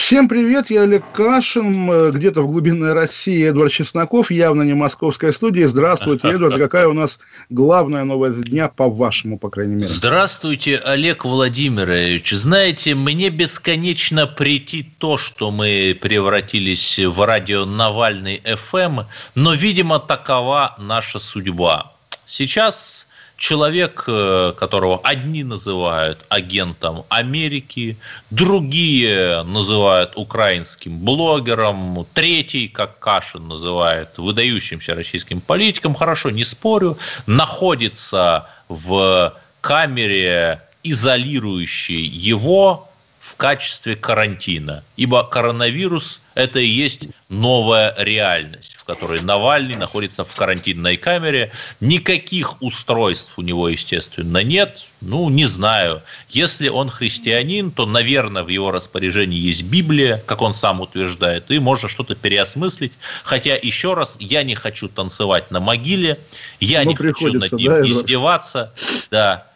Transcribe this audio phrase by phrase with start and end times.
[0.00, 5.30] Всем привет, я Олег Кашин, э, где-то в глубинной России Эдвард Чесноков, явно не московская
[5.30, 5.68] студия.
[5.68, 7.18] Здравствуйте, Эдвард, какая у нас
[7.50, 9.88] главная новость дня, по-вашему, по крайней мере?
[9.88, 12.30] Здравствуйте, Олег Владимирович.
[12.30, 19.00] Знаете, мне бесконечно прийти то, что мы превратились в радио Навальный ФМ,
[19.34, 21.92] но, видимо, такова наша судьба.
[22.24, 23.06] Сейчас
[23.40, 27.96] человек, э, которого одни называют агентом Америки,
[28.30, 38.46] другие называют украинским блогером, третий, как Кашин называет, выдающимся российским политиком, хорошо, не спорю, находится
[38.68, 42.89] в камере, изолирующей его
[43.30, 44.82] в качестве карантина.
[44.96, 51.52] Ибо коронавирус– это и есть новая реальность, в которой Навальный находится в карантинной камере.
[51.78, 54.86] Никаких устройств у него, естественно, нет.
[55.00, 56.02] Ну, не знаю.
[56.28, 61.60] Если он христианин, то, наверное, в его распоряжении есть Библия, как он сам утверждает, и
[61.60, 62.94] можно что-то переосмыслить.
[63.22, 66.18] Хотя, еще раз, я не хочу танцевать на могиле,
[66.58, 68.74] я Ну, не хочу над ним да, издеваться.
[69.12, 69.46] Да.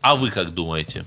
[0.00, 1.06] А вы как думаете?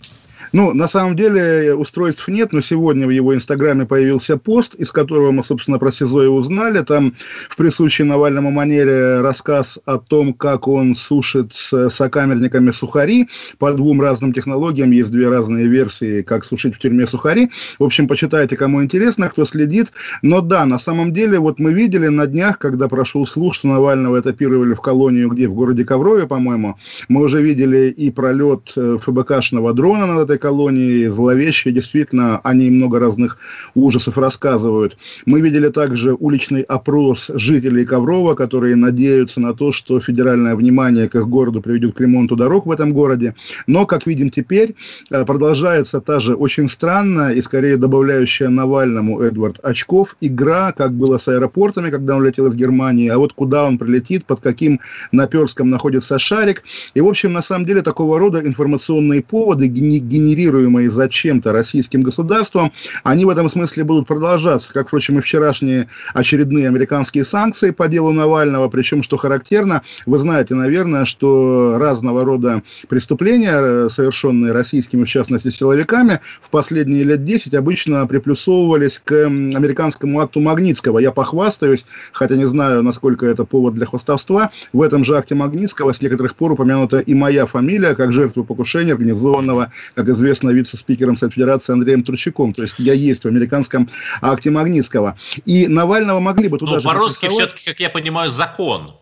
[0.54, 5.32] Ну, на самом деле, устройств нет, но сегодня в его инстаграме появился пост, из которого
[5.32, 6.82] мы, собственно, про СИЗО и узнали.
[6.84, 7.14] Там
[7.50, 13.28] в присущей Навальному манере рассказ о том, как он сушит с сокамерниками сухари.
[13.60, 17.52] По двум разным технологиям есть две разные версии, как сушить в тюрьме сухари.
[17.80, 19.92] В общем, почитайте, кому интересно, кто следит.
[20.22, 24.20] Но да, на самом деле, вот мы видели на днях, когда прошел слух, что Навального
[24.20, 25.48] этапировали в колонию, где?
[25.48, 26.78] В городе Коврове, по-моему.
[27.10, 33.00] Мы уже видели и пролет э, ФБКшного дрона над этой колонии, зловещие, действительно, они много
[33.00, 33.38] разных
[33.76, 34.98] ужасов рассказывают.
[35.26, 41.16] Мы видели также уличный опрос жителей Коврова, которые надеются на то, что федеральное внимание к
[41.16, 43.36] их городу приведет к ремонту дорог в этом городе.
[43.68, 44.76] Но, как видим теперь,
[45.12, 51.18] э, продолжается та же очень странная и, скорее, добавляющая Навальному, Эдвард, очков игра, как было
[51.18, 54.80] с аэропортами, когда он летел из Германии, а вот куда он прилетит, под каким
[55.12, 56.64] наперском находится шарик.
[56.94, 62.74] И, в общем, на самом деле, такого рода информационные поводы, гени- генерируемые зачем-то российским государством,
[63.04, 68.12] они в этом смысле будут продолжаться, как, впрочем, и вчерашние очередные американские санкции по делу
[68.12, 75.10] Навального, причем, что характерно, вы знаете, наверное, что разного рода преступления, э, совершенные российскими, в
[75.10, 81.00] частности, силовиками, в последние лет 10 обычно приплюсовывались к американскому акту Магнитского.
[81.00, 85.94] Я похвастаюсь, хотя не знаю, насколько это повод для хвастовства, в этом же акте Магнитского
[85.94, 91.34] с некоторых пор упомянута и моя фамилия, как жертва покушения, организованного, как известно, вице-спикером Совет
[91.34, 92.54] Федерации Андреем Турчаком.
[92.54, 93.90] То есть я есть в американском
[94.22, 95.18] акте Магнитского.
[95.46, 98.94] И Навального могли бы туда Ну, же по-русски все-таки, как я понимаю, закон.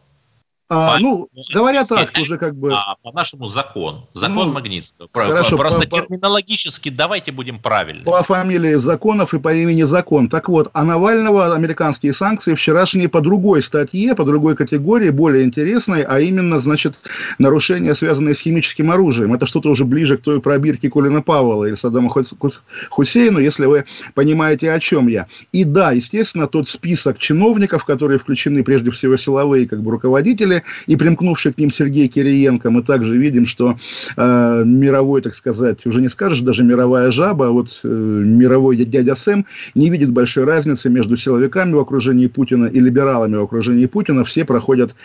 [0.67, 2.73] А, ну, говоря так, уже как бы...
[2.73, 4.07] А по-нашему закон.
[4.13, 5.07] Закон Ну, Магнитского.
[5.13, 8.03] Хорошо, Просто по- терминологически давайте будем правильны.
[8.03, 10.27] по фамилии Законов и по имени Закон.
[10.27, 16.01] Так вот, а Навального американские санкции вчерашние по другой статье, по другой категории, более интересной,
[16.01, 16.95] а именно, значит,
[17.37, 19.35] нарушения, связанные с химическим оружием.
[19.35, 23.65] Это что-то уже ближе к той пробирке Колина Павла или Саддама Хус- Хус- Хусейну, если
[23.65, 25.27] вы понимаете, о чем я.
[25.51, 30.54] И да, естественно, тот список чиновников, которые включены прежде всего силовые как бы руководители,
[30.87, 33.77] и примкнувший к ним Сергей Кириенко, мы также видим, что
[34.17, 39.15] э, мировой, так сказать, уже не скажешь даже мировая жаба, а вот э, мировой дядя
[39.15, 39.45] Сэм
[39.75, 44.23] не видит большой разницы между силовиками в окружении Путина и либералами в окружении Путина.
[44.23, 44.95] Все проходят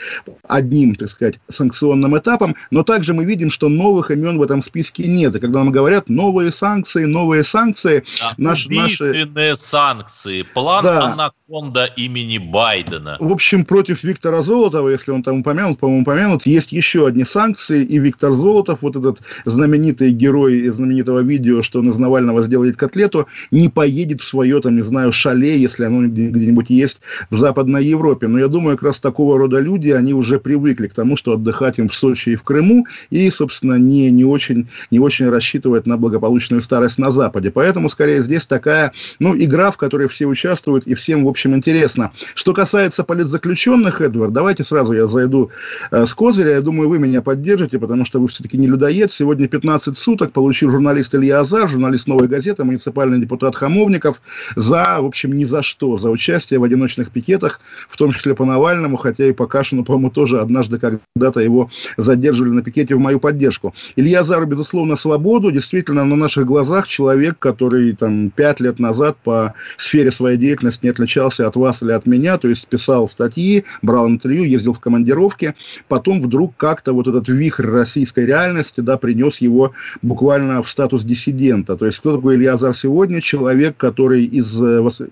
[0.49, 5.06] одним, так сказать, санкционным этапом, но также мы видим, что новых имен в этом списке
[5.06, 5.37] нет.
[5.37, 10.43] И когда нам говорят новые санкции, новые санкции, Да, наш- наши- санкции.
[10.55, 11.12] План Да.
[11.12, 13.17] Анаконда имени Байдена.
[13.21, 17.84] В общем, против Виктора Золотова, если он там упомянут, по-моему, упомянут, есть еще одни санкции,
[17.84, 22.76] и Виктор Золотов, вот этот знаменитый герой из знаменитого видео, что он из Навального сделает
[22.76, 27.00] котлету, не поедет в свое, там, не знаю, шале, если оно где- где-нибудь есть
[27.31, 28.28] в Западной Европе.
[28.28, 31.78] Но я думаю, как раз такого рода люди, они уже привыкли к тому, что отдыхать
[31.78, 35.96] им в Сочи и в Крыму, и, собственно, не, не, очень, не очень рассчитывают на
[35.96, 37.50] благополучную старость на Западе.
[37.50, 42.12] Поэтому, скорее, здесь такая, ну, игра, в которой все участвуют, и всем, в общем, интересно.
[42.34, 45.50] Что касается политзаключенных, Эдвард, давайте сразу я зайду перейду
[45.91, 46.53] э, с козыря.
[46.53, 49.12] Я думаю, вы меня поддержите, потому что вы все-таки не людоед.
[49.12, 54.21] Сегодня 15 суток получил журналист Илья Азар, журналист «Новой газеты», муниципальный депутат Хамовников,
[54.56, 58.44] за, в общем, ни за что, за участие в одиночных пикетах, в том числе по
[58.44, 63.21] Навальному, хотя и по Кашину, по-моему, тоже однажды когда-то его задерживали на пикете в мою
[63.21, 63.75] поддержку.
[63.97, 65.50] Илья Азару, безусловно, свободу.
[65.50, 70.91] Действительно, на наших глазах человек, который там пять лет назад по сфере своей деятельности не
[70.91, 74.81] отличался от вас или от меня, то есть писал статьи, брал интервью, ездил в
[75.20, 75.55] командировки,
[75.88, 79.72] потом вдруг как-то вот этот вихрь российской реальности, да, принес его
[80.02, 81.76] буквально в статус диссидента.
[81.76, 83.20] То есть кто такой Илья Азар сегодня?
[83.20, 84.55] Человек, который из,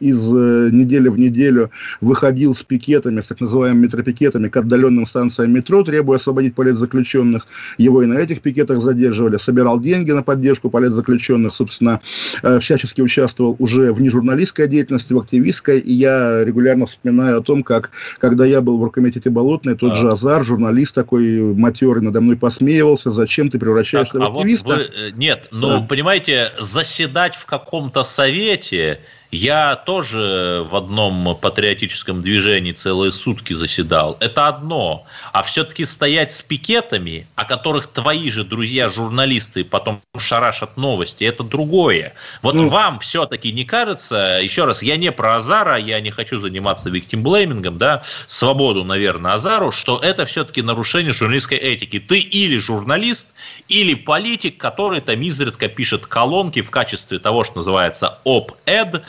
[0.01, 0.29] из
[0.73, 1.71] недели в неделю
[2.01, 7.47] выходил с пикетами, с так называемыми метропикетами к отдаленным станциям метро, требуя освободить политзаключенных.
[7.79, 12.01] Его и на этих пикетах задерживали, собирал деньги на поддержку политзаключенных, собственно,
[12.43, 17.63] э, всячески участвовал уже в нежурналистской деятельности, в активистской, и я регулярно вспоминаю о том,
[17.63, 20.03] как, когда я был в оргкомитете Болотной, тот а.
[20.03, 24.75] же Азар, журналист такой матерый, надо мной посмеивался, зачем ты превращаешься так, в активиста?
[24.75, 25.81] А вот вы, э, нет, ну, да.
[25.81, 29.01] понимаете, заседать в каком-то совете
[29.31, 34.17] я тоже в одном патриотическом движении целые сутки заседал.
[34.21, 35.05] Это одно.
[35.33, 42.15] А все-таки стоять с пикетами, о которых твои же друзья-журналисты потом шарашат новости, это другое.
[42.43, 46.41] Вот ну, вам все-таки не кажется, еще раз, я не про Азара, я не хочу
[46.41, 51.99] заниматься виктимблеймингом, да, свободу, наверное, Азару, что это все-таки нарушение журналистской этики.
[51.99, 53.29] Ты или журналист,
[53.69, 59.01] или политик, который там изредка пишет колонки в качестве того, что называется Э,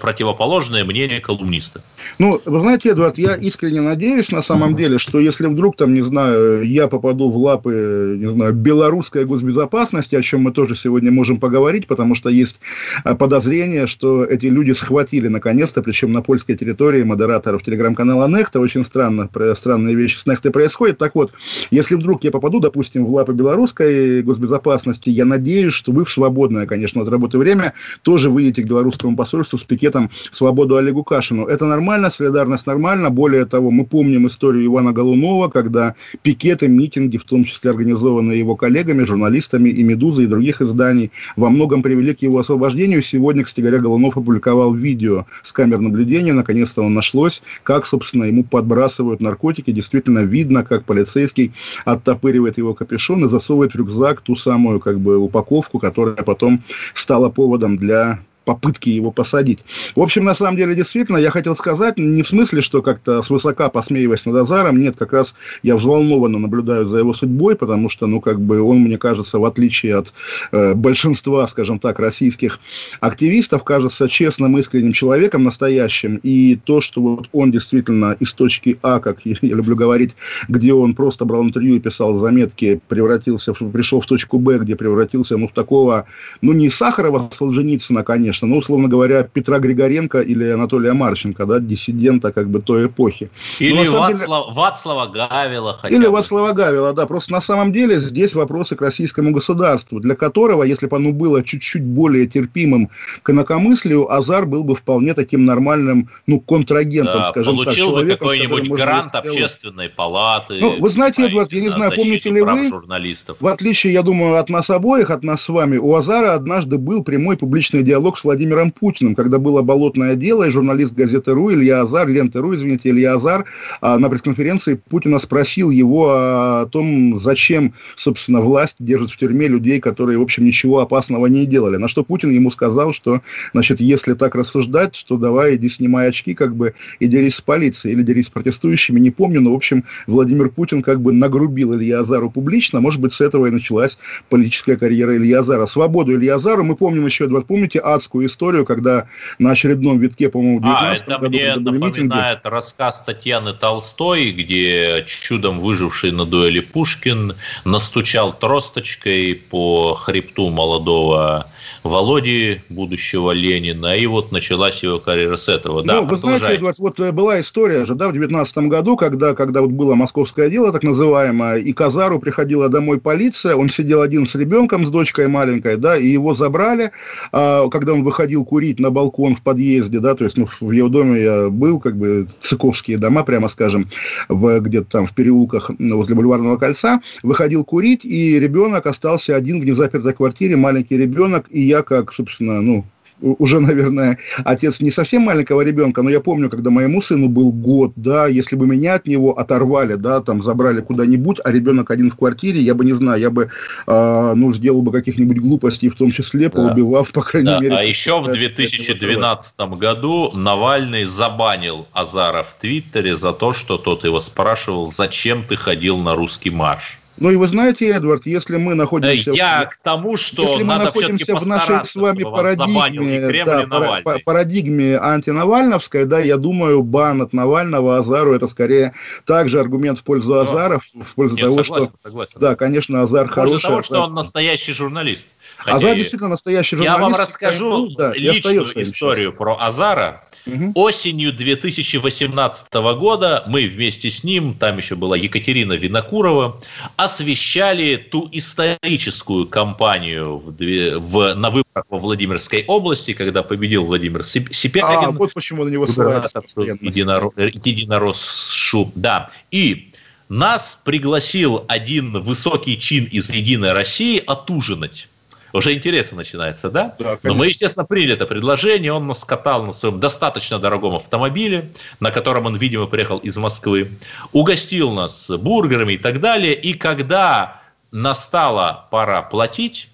[0.00, 1.82] противоположное мнение колумниста.
[2.18, 6.02] Ну, вы знаете, Эдуард, я искренне надеюсь, на самом деле, что если вдруг, там, не
[6.02, 11.38] знаю, я попаду в лапы, не знаю, белорусской госбезопасности, о чем мы тоже сегодня можем
[11.38, 12.60] поговорить, потому что есть
[13.04, 18.60] э, подозрение, что эти люди схватили, наконец-то, причем на польской территории, модераторов телеграм-канала Нехта.
[18.60, 20.98] Очень странно, странные вещи с Нехтой происходят.
[20.98, 21.32] Так вот,
[21.70, 26.66] если вдруг я попаду, допустим, в лапы белорусской госбезопасности, я надеюсь, что вы в свободное,
[26.66, 31.46] конечно, от работы время тоже выйдете к белорусскому посольству с пикетом «Свободу Олегу Кашину».
[31.46, 33.10] Это нормально, солидарность нормально.
[33.10, 38.56] Более того, мы помним историю Ивана Голунова, когда пикеты, митинги, в том числе организованные его
[38.56, 43.02] коллегами, журналистами и «Медузы», и других изданий, во многом привели к его освобождению.
[43.02, 46.32] Сегодня, кстати говоря, Голунов опубликовал видео с камер наблюдения.
[46.32, 49.70] Наконец-то он нашлось, как, собственно, ему подбрасывают наркотики.
[49.70, 51.52] Действительно видно, как полицейский
[51.84, 56.62] оттопыривает его капюшон и засовывает в рюкзак ту самую как бы упаковку, которая потом
[56.94, 59.58] стала поводом для попытки его посадить.
[59.94, 63.68] В общем, на самом деле, действительно, я хотел сказать, не в смысле, что как-то свысока
[63.68, 68.20] посмеиваясь над Азаром, нет, как раз я взволнованно наблюдаю за его судьбой, потому что, ну,
[68.20, 70.12] как бы он, мне кажется, в отличие от
[70.52, 72.60] э, большинства, скажем так, российских
[73.00, 79.00] активистов, кажется честным, искренним человеком, настоящим, и то, что вот он действительно из точки А,
[79.00, 80.14] как я, я люблю говорить,
[80.48, 85.36] где он просто брал интервью и писал заметки, превратился, пришел в точку Б, где превратился,
[85.36, 86.06] ну, в такого,
[86.42, 91.58] ну, не Сахарова Солженицына, конечно, конечно, ну, условно говоря, Петра Григоренко или Анатолия Марченко, да,
[91.58, 93.30] диссидента как бы той эпохи.
[93.60, 94.54] Или Вацлав, деле...
[94.54, 95.72] Вацлава Гавила.
[95.72, 96.12] Хотя или бы.
[96.12, 97.06] Вацлава Гавила, да.
[97.06, 101.42] Просто на самом деле здесь вопросы к российскому государству, для которого, если бы оно было
[101.42, 102.90] чуть-чуть более терпимым
[103.22, 107.94] к инакомыслию, Азар был бы вполне таким нормальным, ну, контрагентом, да, скажем получил так.
[107.94, 110.58] Получил бы какой-нибудь грант общественной палаты.
[110.60, 113.38] Ну, вы знаете, Эдуард, я не знаю, помните ли вы, журналистов.
[113.40, 117.02] в отличие, я думаю, от нас обоих, от нас с вами, у Азара однажды был
[117.02, 121.82] прямой публичный диалог с Владимиром Путиным, когда было болотное дело, и журналист газеты РУ Илья
[121.82, 123.44] Азар, ленты РУ, извините, Илья Азар,
[123.80, 129.80] а, на пресс-конференции Путина спросил его о том, зачем, собственно, власть держит в тюрьме людей,
[129.80, 131.76] которые, в общем, ничего опасного не делали.
[131.76, 133.20] На что Путин ему сказал, что,
[133.52, 137.94] значит, если так рассуждать, то давай иди снимай очки, как бы, и дерись с полицией,
[137.94, 142.00] или дерись с протестующими, не помню, но, в общем, Владимир Путин как бы нагрубил Илья
[142.00, 143.98] Азару публично, может быть, с этого и началась
[144.28, 145.66] политическая карьера Илья Азара.
[145.66, 149.06] Свободу Илья Азару мы помним еще, Эдвард, помните адскую такую историю, когда
[149.38, 151.28] на очередном витке, по-моему, в 19 а, это году...
[151.28, 152.54] мне напоминает митинги.
[152.54, 161.46] рассказ Татьяны Толстой, где чудом выживший на дуэли Пушкин настучал тросточкой по хребту молодого
[161.82, 165.82] Володи, будущего Ленина, и вот началась его карьера с этого.
[165.82, 169.34] Да, ну, вы знаете, Эдуард, вот э, была история же, да, в 19 году, когда,
[169.34, 174.26] когда вот было московское дело, так называемое, и Казару приходила домой полиция, он сидел один
[174.26, 176.92] с ребенком, с дочкой маленькой, да, и его забрали,
[177.32, 180.88] а, когда он выходил курить на балкон в подъезде, да, то есть ну, в его
[180.88, 183.88] доме я был, как бы цыковские дома, прямо скажем,
[184.28, 189.64] в, где-то там в переулках возле Бульварного кольца, выходил курить, и ребенок остался один в
[189.64, 192.84] незапертой квартире, маленький ребенок, и я как, собственно, ну,
[193.20, 197.92] уже, наверное, отец не совсем маленького ребенка, но я помню, когда моему сыну был год,
[197.96, 202.16] да, если бы меня от него оторвали, да, там забрали куда-нибудь, а ребенок один в
[202.16, 203.50] квартире, я бы не знаю, я бы,
[203.86, 206.50] э, ну, сделал бы каких-нибудь глупостей, в том числе, да.
[206.50, 207.60] поубивав, по крайней да.
[207.60, 207.74] мере.
[207.76, 214.20] А еще в 2012 году Навальный забанил Азара в Твиттере за то, что тот его
[214.20, 217.00] спрашивал, зачем ты ходил на русский марш.
[217.18, 219.32] Ну и вы знаете, Эдвард, если мы находимся...
[219.32, 224.98] Я в, к тому, что если мы находимся в нашей с вами парадигме, да, парадигме
[224.98, 228.92] антинавальновской, да, я думаю, бан от Навального Азару это скорее
[229.24, 230.38] также аргумент в пользу.
[230.38, 231.98] Азаров, в пользу Нет, того, согласен, что...
[232.02, 232.32] Согласен.
[232.36, 233.58] Да, конечно, Азар хороший.
[233.58, 235.26] В пользу того, что он настоящий журналист.
[235.66, 236.96] Хотя Азар действительно настоящий журналист.
[236.96, 240.24] Я вам расскажу да, личную историю про Азара.
[240.46, 240.72] Угу.
[240.76, 246.60] Осенью 2018 года мы вместе с ним, там еще была Екатерина Винокурова,
[246.94, 255.08] освещали ту историческую кампанию в, в, на выборах во Владимирской области, когда победил Владимир Сипягин.
[255.08, 256.40] А, вот почему на него ссылаются.
[256.56, 259.30] Единорос, единоросшу, да.
[259.50, 259.90] И
[260.28, 265.08] нас пригласил один высокий чин из «Единой России» отужинать.
[265.52, 266.94] Уже интересно начинается, да?
[266.98, 268.92] да Но мы, естественно, приняли это предложение.
[268.92, 273.92] Он нас катал на своем достаточно дорогом автомобиле, на котором он, видимо, приехал из Москвы.
[274.32, 276.54] Угостил нас бургерами и так далее.
[276.54, 279.88] И когда настала пора платить,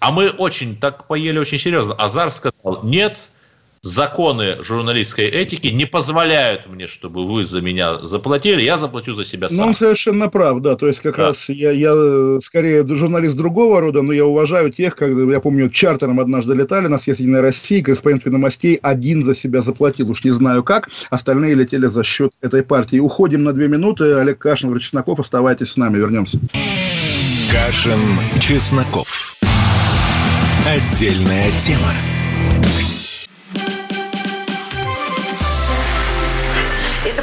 [0.00, 3.30] а мы очень так поели очень серьезно, Азар сказал, нет,
[3.82, 9.48] законы журналистской этики не позволяют мне, чтобы вы за меня заплатили, я заплачу за себя
[9.48, 9.58] сам.
[9.58, 11.28] Ну, он совершенно прав, да, то есть как да.
[11.28, 16.20] раз я, я скорее журналист другого рода, но я уважаю тех, как я помню, чартером
[16.20, 20.62] однажды летали на съезд Единой России, корреспондент новостей один за себя заплатил, уж не знаю
[20.62, 22.98] как, остальные летели за счет этой партии.
[22.98, 26.38] Уходим на две минуты, Олег Кашин, Чесноков, оставайтесь с нами, вернемся.
[27.50, 27.98] Кашин,
[28.40, 29.36] Чесноков.
[30.66, 31.92] Отдельная тема.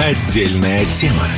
[0.00, 1.28] Отдельная тема.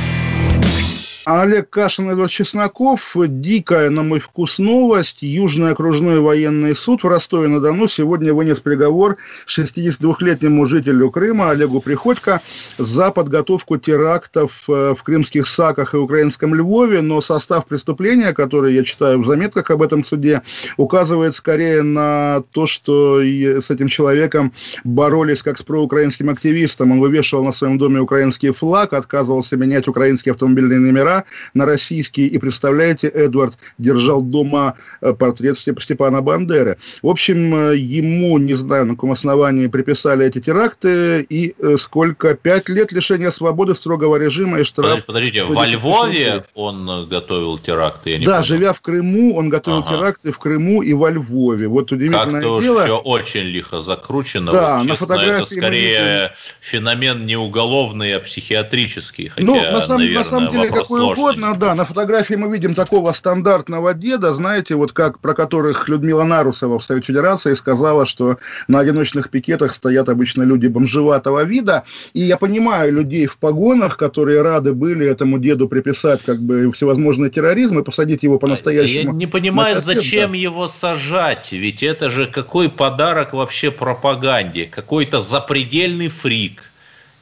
[1.25, 3.15] Олег Кашин, Эдвард Чесноков.
[3.15, 5.21] Дикая, на мой вкус, новость.
[5.21, 9.15] Южный окружной военный суд в Ростове-на-Дону сегодня вынес приговор
[9.47, 12.41] 62-летнему жителю Крыма Олегу Приходько
[12.77, 17.01] за подготовку терактов э, в крымских Саках и украинском Львове.
[17.01, 20.41] Но состав преступления, который я читаю в заметках об этом суде,
[20.75, 24.51] указывает скорее на то, что с этим человеком
[24.83, 26.91] боролись как с проукраинским активистом.
[26.91, 32.27] Он вывешивал на своем доме украинский флаг, отказывался менять украинские автомобильные номера номера на российские.
[32.27, 36.77] И представляете, Эдвард держал дома э, портрет Степана Бандеры.
[37.01, 41.25] В общем, э, ему, не знаю, на каком основании приписали эти теракты.
[41.29, 42.35] И э, сколько?
[42.35, 45.05] Пять лет лишения свободы, строгого режима и штраф.
[45.05, 48.11] Подождите, во Львове он готовил теракты?
[48.11, 48.43] Я не да, понял.
[48.45, 49.97] живя в Крыму, он готовил ага.
[49.97, 51.67] теракты в Крыму и во Львове.
[51.67, 52.83] Вот удивительное Как-то дело.
[52.83, 54.51] все очень лихо закручено.
[54.51, 59.27] Да, вот, честно, на фотографии это скорее феномен не уголовный, а психиатрический.
[59.27, 61.75] Хотя, ну, на, самом, наверное, на самом деле, какой угодно, да.
[61.75, 66.83] На фотографии мы видим такого стандартного деда, знаете, вот как про которых Людмила Нарусова в
[66.83, 71.83] Совет Федерации сказала, что на одиночных пикетах стоят обычно люди бомжеватого вида.
[72.13, 77.29] И я понимаю людей в погонах, которые рады были этому деду приписать как бы всевозможный
[77.29, 79.11] терроризм и посадить его по-настоящему.
[79.11, 80.37] Я не понимаю, кассет, зачем да.
[80.37, 86.63] его сажать, ведь это же какой подарок вообще пропаганде, какой-то запредельный фрик–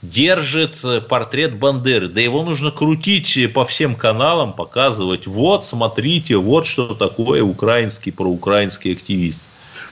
[0.02, 2.08] держит э, портрет Бандеры.
[2.08, 5.28] Да его нужно крутить по всем каналам, показывать.
[5.28, 9.42] Вот, смотрите, вот что такое украинский, проукраинский активист.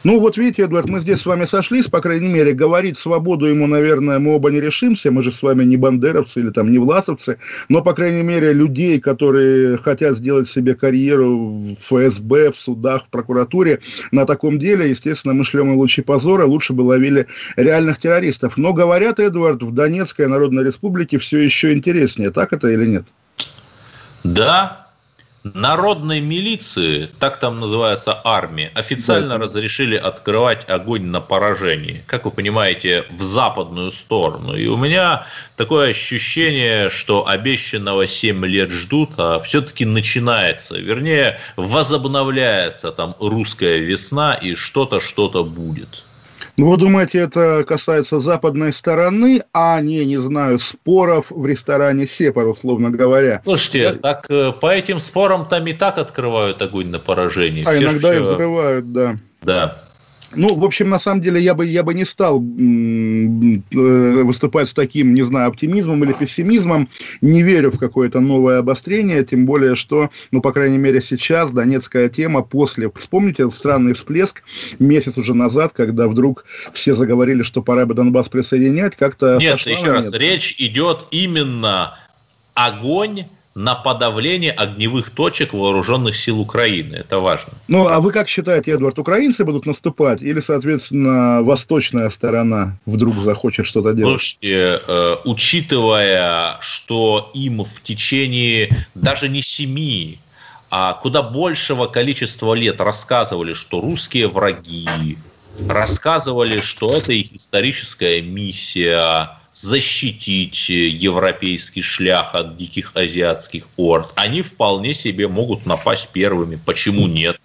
[0.05, 3.67] Ну, вот видите, Эдуард, мы здесь с вами сошлись, по крайней мере, говорить свободу ему,
[3.67, 7.37] наверное, мы оба не решимся, мы же с вами не бандеровцы или там не власовцы,
[7.67, 13.09] но, по крайней мере, людей, которые хотят сделать себе карьеру в ФСБ, в судах, в
[13.09, 13.79] прокуратуре,
[14.13, 17.27] на таком деле, естественно, мы шлем и лучи позора, лучше бы ловили
[17.57, 18.55] реальных террористов.
[18.55, 23.03] Но, говорят, Эдуард, в Донецкой Народной Республике все еще интереснее, так это или нет?
[24.23, 24.88] Да,
[25.43, 29.37] народной милиции, так там называется армия, официально да.
[29.37, 34.55] разрешили открывать огонь на поражение, как вы понимаете, в западную сторону.
[34.55, 42.91] И у меня такое ощущение, что обещанного 7 лет ждут, а все-таки начинается, вернее, возобновляется
[42.91, 46.03] там русская весна и что-то, что-то будет.
[46.59, 52.47] Ну, вы думаете, это касается западной стороны, а не, не знаю, споров в ресторане Сепар,
[52.47, 53.41] условно говоря?
[53.45, 53.93] Слушайте, Я...
[53.93, 57.63] так э, по этим спорам там и так открывают огонь на поражение.
[57.65, 59.17] А Все иногда и взрывают, да.
[59.41, 59.88] Да.
[60.35, 64.73] Ну, в общем, на самом деле, я бы, я бы не стал э, выступать с
[64.73, 66.89] таким, не знаю, оптимизмом или пессимизмом.
[67.21, 72.09] Не верю в какое-то новое обострение, тем более, что, ну, по крайней мере, сейчас донецкая
[72.09, 72.91] тема после...
[72.95, 74.43] Вспомните странный всплеск
[74.77, 79.37] месяц уже назад, когда вдруг все заговорили, что пора бы Донбасс присоединять, как-то...
[79.37, 81.97] Нет, еще раз, речь идет именно
[82.53, 83.25] огонь
[83.59, 86.95] на подавление огневых точек вооруженных сил Украины.
[86.95, 87.53] Это важно.
[87.67, 93.65] Ну, а вы как считаете, Эдвард, украинцы будут наступать или, соответственно, восточная сторона вдруг захочет
[93.65, 94.21] что-то делать?
[94.21, 100.19] Слушайте, э, учитывая, что им в течение даже не семи,
[100.71, 105.17] а куда большего количества лет рассказывали, что русские враги,
[105.67, 114.93] рассказывали, что это их историческая миссия, защитить европейский шлях от диких азиатских орд, они вполне
[114.93, 116.59] себе могут напасть первыми.
[116.65, 117.39] Почему нет?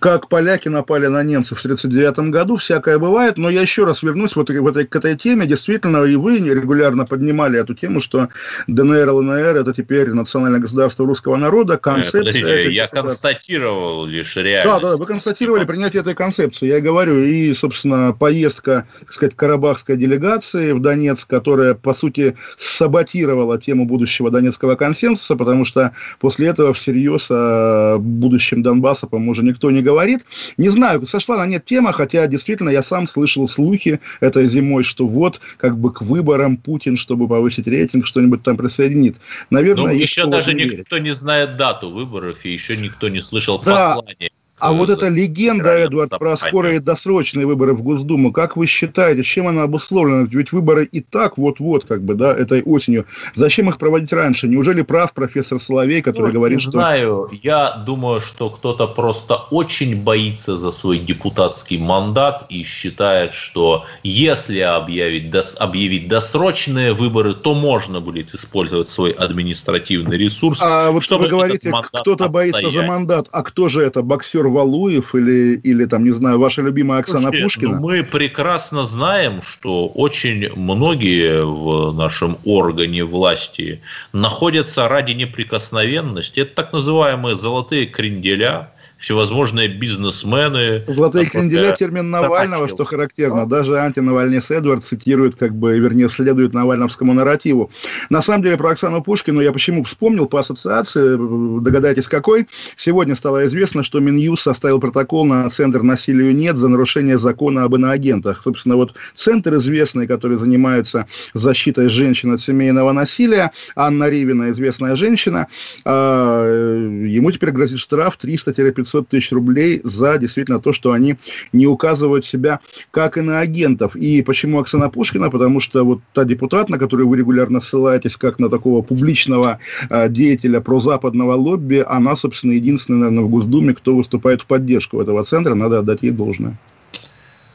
[0.00, 4.36] Как поляки напали на немцев в 1939 году, всякое бывает, но я еще раз вернусь
[4.36, 5.46] вот, в этой, к этой теме.
[5.46, 8.28] Действительно, и вы регулярно поднимали эту тему, что
[8.66, 12.20] ДНР, ЛНР– это теперь национальное государство русского народа, концепция...
[12.20, 14.82] Подождите, я констатировал лишь реальность.
[14.82, 19.96] Да, да, вы констатировали принятие этой концепции, я говорю, и, собственно, поездка, так сказать, карабахской
[19.96, 26.74] делегации в Донецк, которая, по сути, саботировала тему будущего Донецкого консенсуса, потому что после этого
[26.74, 30.26] всерьез о будущем Донбасса, по-моему, уже никто не не говорит.
[30.56, 35.06] Не знаю, сошла на нет тема, хотя действительно я сам слышал слухи этой зимой, что
[35.06, 39.16] вот как бы к выборам Путин, чтобы повысить рейтинг, что-нибудь там присоединит.
[39.50, 43.58] Наверное, ну, еще даже не никто не знает дату выборов, и еще никто не слышал
[43.58, 43.96] да.
[43.96, 49.22] послания а вот эта легенда, Эдуард, про скорые досрочные выборы в Госдуму, как вы считаете,
[49.22, 50.26] чем она обусловлена?
[50.30, 53.06] Ведь выборы и так вот-вот, как бы, да, этой осенью.
[53.34, 54.48] Зачем их проводить раньше?
[54.48, 56.72] Неужели прав профессор Соловей, который ну, говорит, что...
[56.72, 63.84] знаю, я думаю, что кто-то просто очень боится за свой депутатский мандат и считает, что
[64.02, 65.56] если объявить, дос...
[65.58, 70.60] объявить досрочные выборы, то можно будет использовать свой административный ресурс.
[70.62, 75.14] А вот чтобы вы говорите, кто-то боится за мандат, а кто же это, боксер Валуев
[75.14, 77.80] или, или там, не знаю, ваша любимая Оксана Слушайте, Пушкина?
[77.80, 83.80] Ну, мы прекрасно знаем, что очень многие в нашем органе власти
[84.12, 86.40] находятся ради неприкосновенности.
[86.40, 90.82] Это так называемые золотые кренделя, всевозможные бизнесмены.
[90.88, 93.46] Золотые кренделя термин Навального, что характерно.
[93.46, 97.70] Даже антинавальнец Эдвард цитирует, как бы, вернее, следует навальновскому нарративу.
[98.10, 101.16] На самом деле, про Оксану Пушкину я почему вспомнил по ассоциации,
[101.60, 102.48] догадайтесь, какой.
[102.76, 107.76] Сегодня стало известно, что Минюс составил протокол на Центр насилию нет за нарушение закона об
[107.76, 108.42] иноагентах.
[108.42, 115.46] Собственно, вот Центр известный, который занимается защитой женщин от семейного насилия, Анна Ривина, известная женщина,
[115.84, 121.16] а, э, ему теперь грозит штраф 300-500 500 тысяч рублей за действительно то, что они
[121.52, 123.94] не указывают себя как иноагентов.
[123.96, 125.30] И почему Оксана Пушкина?
[125.30, 129.58] Потому что вот та депутат, на которую вы регулярно ссылаетесь, как на такого публичного
[129.90, 135.22] э, деятеля прозападного лобби, она, собственно, единственная, наверное, в Госдуме, кто выступает в поддержку этого
[135.22, 136.58] центра, надо отдать ей должное.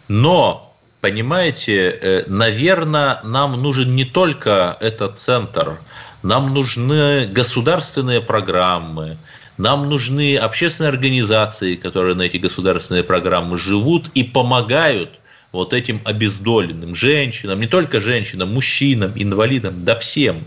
[0.07, 5.77] Но понимаете, э, наверное, нам нужен не только этот центр,
[6.21, 9.17] нам нужны государственные программы,
[9.57, 15.19] нам нужны общественные организации, которые на эти государственные программы живут и помогают
[15.51, 20.43] вот этим обездоленным женщинам, не только женщинам, мужчинам, инвалидам, да всем.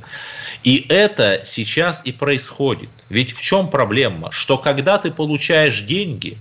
[0.64, 2.88] И это сейчас и происходит.
[3.08, 4.32] Ведь в чем проблема?
[4.32, 6.38] Что когда ты получаешь деньги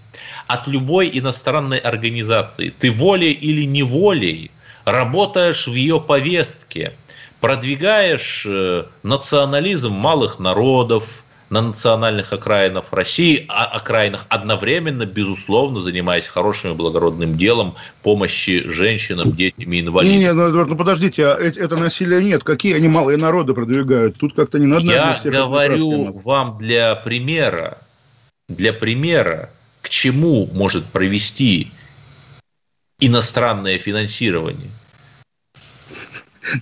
[0.47, 4.49] от любой иностранной организации, ты волей или неволей
[4.84, 6.95] работаешь в ее повестке,
[7.39, 11.25] продвигаешь э, национализм малых народов,
[11.56, 19.32] на национальных окраинах России, а окраинах одновременно, безусловно, занимаясь хорошим и благородным делом помощи женщинам,
[19.32, 20.20] детям и инвалидам.
[20.20, 22.44] Не, не, ну, ну подождите, а это насилие нет.
[22.44, 24.18] Какие они малые народы продвигают?
[24.18, 24.84] Тут как-то не надо.
[24.84, 27.78] Я говорю вам для примера,
[28.50, 29.50] для примера,
[29.82, 31.72] к чему может провести
[33.00, 34.72] иностранное финансирование–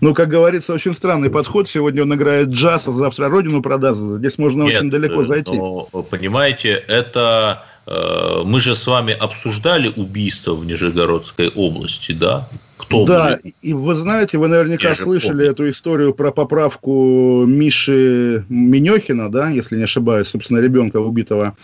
[0.01, 1.67] ну, как говорится, очень странный подход.
[1.67, 3.99] Сегодня он играет джаз, а завтра родину продаст.
[3.99, 5.55] Здесь можно Нет, очень далеко э, зайти.
[5.55, 12.49] Но, понимаете, это э, мы же с вами обсуждали убийство в Нижегородской области, да?
[12.85, 13.55] Кто да, будет?
[13.61, 19.77] и вы знаете, вы наверняка Я слышали эту историю про поправку Миши Минехина, да, если
[19.77, 21.55] не ошибаюсь, собственно, ребенка убитого,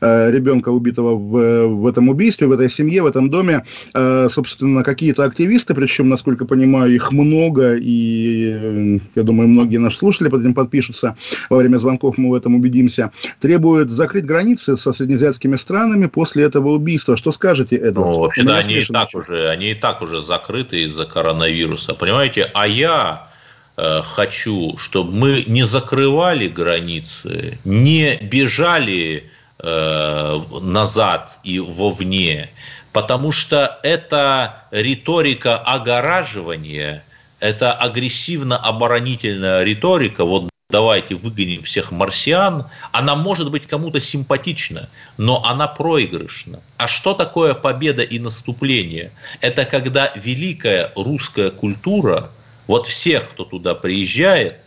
[0.00, 3.64] э, ребенка убитого в, в этом убийстве, в этой семье, в этом доме.
[3.94, 9.98] Э, собственно, какие-то активисты, причем, насколько понимаю, их много, и э, я думаю, многие наши
[9.98, 11.16] слушатели под этим подпишутся.
[11.50, 13.10] Во время звонков мы в этом убедимся.
[13.40, 17.16] Требуют закрыть границы со среднеазиатскими странами после этого убийства.
[17.16, 18.14] Что скажете, Эдвард?
[18.14, 20.20] Ну, вообще-то они и так уже, они и так уже
[20.52, 22.50] закрыты из-за коронавируса, понимаете?
[22.52, 23.28] А я
[23.76, 32.50] э, хочу, чтобы мы не закрывали границы, не бежали э, назад и вовне,
[32.92, 37.02] потому что это риторика огораживания,
[37.40, 45.68] это агрессивно-оборонительная риторика, вот давайте выгоним всех марсиан, она может быть кому-то симпатична, но она
[45.68, 46.60] проигрышна.
[46.78, 49.12] А что такое победа и наступление?
[49.40, 52.30] Это когда великая русская культура,
[52.66, 54.64] вот всех, кто туда приезжает,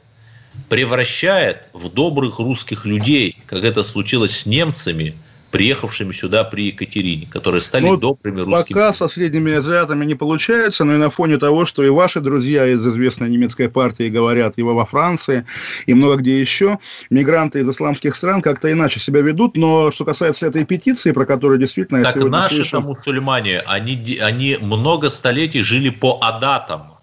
[0.70, 5.18] превращает в добрых русских людей, как это случилось с немцами,
[5.56, 10.84] приехавшими сюда при Екатерине, которые стали Ну, добрыми русскими Пока со средними азиатами не получается,
[10.84, 14.64] но и на фоне того, что и ваши друзья из известной немецкой партии говорят, и
[14.64, 15.46] во Франции,
[15.86, 19.56] и много где еще, мигранты из исламских стран как-то иначе себя ведут.
[19.56, 22.82] Но что касается этой петиции, про которую действительно я Так сегодня наши слышал...
[22.82, 26.95] мусульмане, они, они много столетий жили по адатам.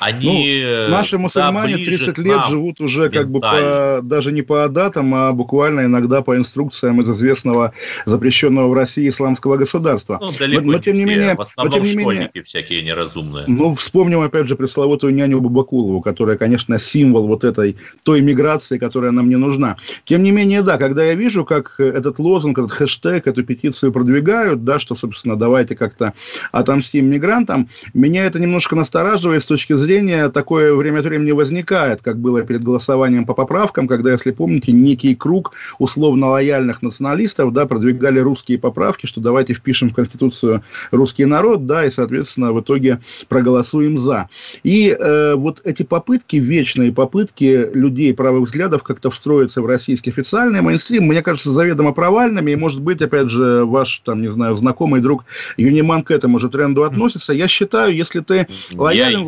[0.00, 2.50] Они э, Ну, Наши да, мусульмане ближе 30 к лет нам.
[2.50, 7.10] живут уже как бы по, даже не по датам, а буквально иногда по инструкциям из
[7.10, 7.74] известного
[8.06, 10.18] запрещенного в России исламского государства.
[10.20, 11.14] Ну, далеко но, но тем не все.
[11.14, 13.44] менее, В но основном тем не менее, школьники всякие неразумные.
[13.46, 19.10] Ну, вспомним опять же пресловутую няню Бабакулову, которая, конечно, символ вот этой той миграции, которая
[19.10, 19.76] нам не нужна.
[20.06, 24.64] Тем не менее, да, когда я вижу, как этот лозунг, этот хэштег, эту петицию продвигают,
[24.64, 26.14] да, что, собственно, давайте как-то
[26.52, 29.89] отомстим мигрантам, меня это немножко настораживает с точки зрения,
[30.32, 35.14] такое время от времени возникает, как было перед голосованием по поправкам, когда, если помните, некий
[35.14, 41.66] круг условно лояльных националистов, да, продвигали русские поправки, что давайте впишем в Конституцию русский народ,
[41.66, 44.28] да, и, соответственно, в итоге проголосуем за.
[44.62, 50.60] И э, вот эти попытки, вечные попытки людей правых взглядов как-то встроиться в российский официальный
[50.60, 55.00] мейнстрим, мне кажется, заведомо провальными, и, может быть, опять же, ваш, там, не знаю, знакомый
[55.00, 55.24] друг
[55.56, 57.32] Юниман к этому же тренду относится.
[57.32, 59.26] Я считаю, если ты лоялен Я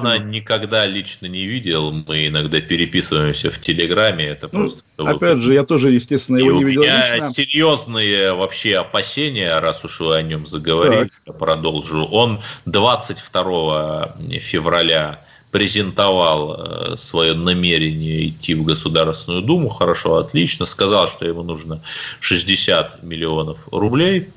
[0.00, 0.28] Путину.
[0.30, 1.92] никогда лично не видел.
[1.92, 4.24] Мы иногда переписываемся в Телеграме.
[4.26, 4.82] Это Ну, просто...
[4.96, 7.30] Опять же, я тоже, естественно, И его у не видел меня лично.
[7.30, 12.04] серьезные вообще опасения, раз уж вы о нем заговорили, я продолжу.
[12.04, 19.68] Он 22 февраля презентовал э, свое намерение идти в Государственную Думу.
[19.68, 20.64] Хорошо, отлично.
[20.64, 21.82] Сказал, что ему нужно
[22.20, 24.30] 60 миллионов рублей.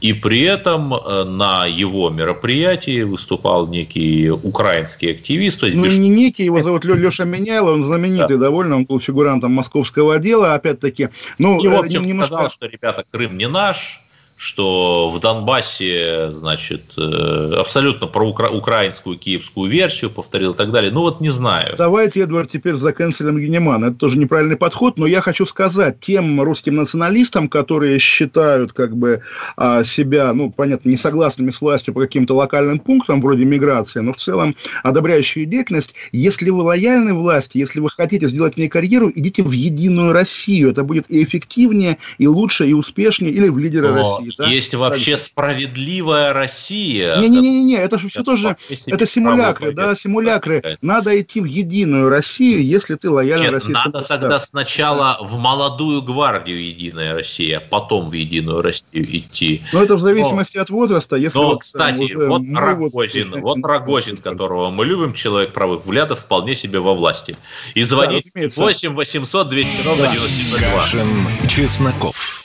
[0.00, 5.60] И при этом э, на его мероприятии выступал некий украинский активист.
[5.60, 9.00] То есть Ну, без не некий, его зовут Леша Меняйло, он знаменитый довольно, он был
[9.00, 11.10] фигурантом московского отдела, опять-таки.
[11.38, 12.34] Ну, И, в э, общем, немножко...
[12.34, 14.02] сказал, что, ребята, Крым не наш,
[14.40, 20.90] что в Донбассе, значит, э, абсолютно про укра- украинскую киевскую версию повторил и так далее.
[20.90, 21.74] Ну вот не знаю.
[21.76, 23.86] Давайте, Эдвард, теперь заканцелим Юнимана.
[23.86, 29.20] Это тоже неправильный подход, но я хочу сказать тем русским националистам, которые считают как бы
[29.58, 34.14] а, себя, ну, понятно, не согласными с властью по каким-то локальным пунктам, вроде миграции, но
[34.14, 39.12] в целом одобряющие деятельность, если вы лояльны власти, если вы хотите сделать в ней карьеру,
[39.14, 40.70] идите в единую Россию.
[40.70, 44.29] Это будет и эффективнее, и лучше, и успешнее, или в лидеры Но России.
[44.36, 44.46] Да?
[44.46, 47.16] есть вообще справедливая Россия.
[47.16, 50.78] Не-не-не, это же все тоже, это симулякры, да, симулякры.
[50.82, 54.28] Надо идти в единую Россию, если ты лоялен Нет, российскому надо государству.
[54.28, 59.62] тогда сначала в молодую гвардию Единая Россия, а потом в Единую Россию идти.
[59.72, 61.16] Но это в зависимости от возраста.
[61.16, 66.20] Если Но, вот, там, кстати, вот Рогозин, вот Рогозин, которого мы любим, человек правых взглядов,
[66.20, 67.36] вполне себе во власти.
[67.74, 68.60] И звонить разумеется.
[68.60, 70.82] 8 800 200 ровно 9702.
[70.82, 72.44] Кашин, Чесноков.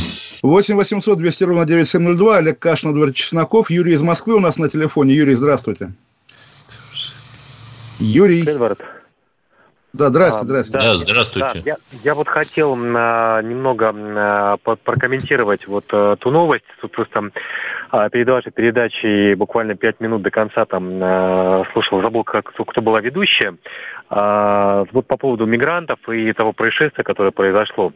[0.43, 2.37] 8 800 200 ровно 9702.
[2.37, 3.69] Олег Кашин, Эдвард Чесноков.
[3.69, 5.13] Юрий из Москвы у нас на телефоне.
[5.13, 5.91] Юрий, здравствуйте.
[7.99, 8.41] Юрий.
[8.41, 8.79] Эдвард.
[9.93, 10.87] Да, здравствуйте, здравствуйте.
[10.87, 11.51] Да, здравствуйте.
[11.53, 16.63] Да, я, я вот хотел а, немного а, прокомментировать вот а, ту новость.
[16.79, 17.31] Тут просто
[17.89, 22.63] а, перед вашей передачей буквально пять минут до конца там а, слушал, забыл, как, кто
[22.63, 23.57] кто была ведущая.
[24.09, 27.91] А, вот по поводу мигрантов и того происшествия, которое произошло.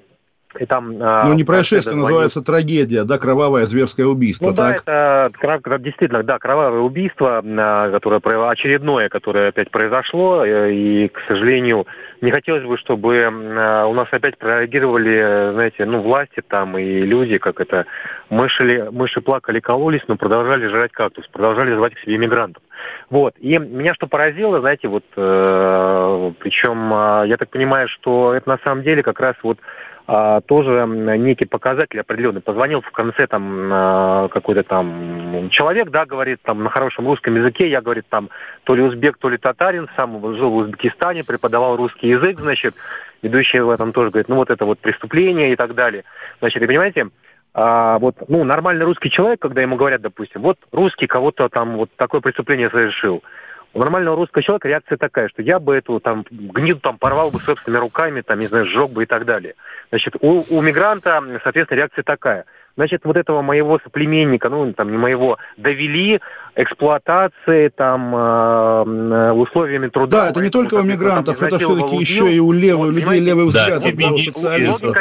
[0.59, 4.81] И там, а, Ну, не происшествие, называется трагедия, да, кровавое зверское убийство, Ну да, так?
[4.81, 11.07] это кра- кра- действительно, да, кровавое убийство, а, которое очередное, которое опять произошло, э, и,
[11.09, 11.87] к сожалению,
[12.21, 17.37] не хотелось бы, чтобы а, у нас опять прореагировали, знаете, ну, власти там и люди,
[17.37, 17.85] как это,
[18.29, 22.63] мыши, ли- мыши плакали, кололись, но продолжали жрать кактус, продолжали звать к себе мигрантов.
[23.09, 26.89] Вот, и меня что поразило, знаете, вот, э, причем,
[27.27, 29.59] я так понимаю, что это на самом деле как раз вот
[30.45, 32.41] тоже м, некий показатель определенный.
[32.41, 37.69] Позвонил в конце там а, какой-то там человек, да, говорит там на хорошем русском языке,
[37.69, 38.29] я, говорит, там
[38.65, 42.75] то ли узбек, то ли татарин, сам жил в Узбекистане, преподавал русский язык, значит,
[43.23, 46.03] ведущий в этом тоже говорит, ну вот это вот преступление и так далее.
[46.39, 47.07] Значит, и понимаете,
[47.55, 51.89] а, вот, ну, нормальный русский человек, когда ему говорят, допустим, вот русский кого-то там вот
[51.95, 53.23] такое преступление совершил,
[53.75, 57.41] у нормального русского человека реакция такая, что я бы эту там гниду там порвал бы
[57.41, 59.55] собственными руками, там, не знаю, сжег бы и так далее.
[59.89, 62.45] Значит, у, у мигранта, соответственно, реакция такая.
[62.77, 66.21] Значит, вот этого моего соплеменника, ну, там, не моего, довели
[66.55, 70.21] эксплуатацией, там, э, условиями труда.
[70.21, 71.99] Да, это не только у соответственно, там, мигрантов, это все-таки убил.
[71.99, 74.31] еще и у левых, людей левый Да, взгляд, тебе да, же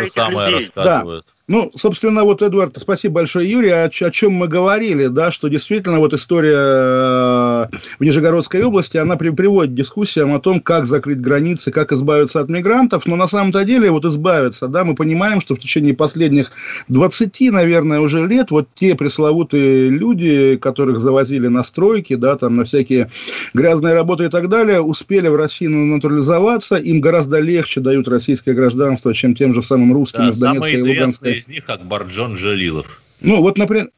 [0.03, 0.55] этих самое людей.
[0.75, 1.25] рассказывают.
[1.47, 5.49] Ну, собственно, вот, Эдуард, спасибо большое, Юрий, о, ч- о чем мы говорили, да, что
[5.49, 7.67] действительно вот история э,
[7.99, 12.41] в Нижегородской области, она при- приводит к дискуссиям о том, как закрыть границы, как избавиться
[12.41, 16.51] от мигрантов, но на самом-то деле вот избавиться, да, мы понимаем, что в течение последних
[16.89, 22.65] 20, наверное, уже лет вот те пресловутые люди, которых завозили на стройки, да, там на
[22.65, 23.11] всякие
[23.53, 29.13] грязные работы и так далее, успели в России натурализоваться, им гораздо легче дают российское гражданство,
[29.13, 33.03] чем тем же самым русским Да, из Донецка и известный Из них Акбарджон Джалилов.
[33.21, 33.89] Ну, вот, например,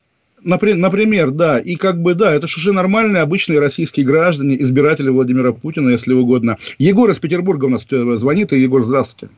[0.42, 5.52] Например, да, и как бы, да, это же уже нормальные, обычные российские граждане, избиратели Владимира
[5.52, 6.58] Путина, если угодно.
[6.78, 9.34] Егор из Петербурга у нас э, звонит, и Егор, здравствуйте.